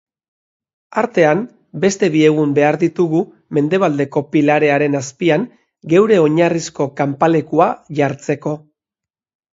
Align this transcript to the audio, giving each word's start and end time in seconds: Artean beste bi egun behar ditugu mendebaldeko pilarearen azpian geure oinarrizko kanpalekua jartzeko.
Artean 1.01 1.43
beste 1.83 2.09
bi 2.15 2.23
egun 2.29 2.55
behar 2.55 2.77
ditugu 2.85 3.21
mendebaldeko 3.57 4.25
pilarearen 4.37 5.01
azpian 5.01 5.47
geure 5.93 6.19
oinarrizko 6.25 6.89
kanpalekua 7.03 7.69
jartzeko. 8.01 8.57